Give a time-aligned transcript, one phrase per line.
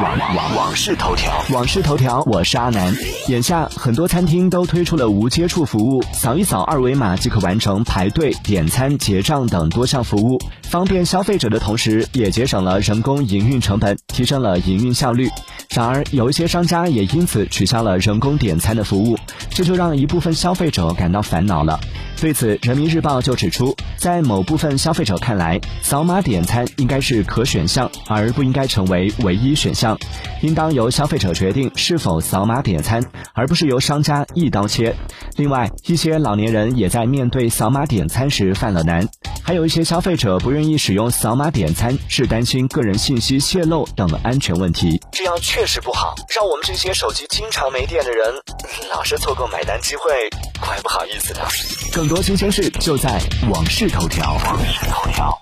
[0.00, 2.94] 网网网事头条，网事头条，我是阿南。
[3.28, 15.28] 眼下很多餐厅都推出了无接触服务，扫一扫二维码即可完成排队、点餐、结账等多项服务，方便消费者的同时，也节省了人工营运成本，提升了营运效率。
[15.72, 19.16] 然而，有一些商家也因此取消了人工点餐的服务，
[19.50, 21.78] 这就让一部分消费者感到烦恼了。
[22.20, 29.96] 对此，人民日报就指出，在某部分消费者看来，扫码点餐应该是可选项，而不应该成为唯一选项。
[30.42, 34.96] 应当由消费者决定是否扫码点餐，而不是由商家一刀切。
[35.36, 39.08] 另外，一些老年人也在面对扫码点餐时犯了难，
[39.42, 45.00] 还有一些消费者不愿意使用扫码点餐，是担心个人信息泄露等安全问题。
[45.12, 48.34] 这样确实不好，让我们这些手机经常没电的人，
[48.90, 50.30] 老是错过买单机会，
[50.60, 51.40] 怪不好意思的。
[51.92, 54.24] 更多新鲜事就在《网事头条》。
[54.44, 55.40] 网事头条。